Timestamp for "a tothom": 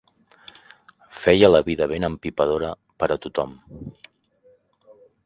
3.17-3.55